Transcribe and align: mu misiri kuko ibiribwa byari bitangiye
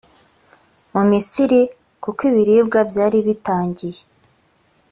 mu 0.93 1.01
misiri 1.11 1.61
kuko 2.03 2.21
ibiribwa 2.29 2.79
byari 2.89 3.17
bitangiye 3.27 4.01